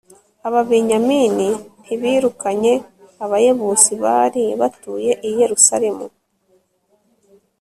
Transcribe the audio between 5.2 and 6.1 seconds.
i yerusalemu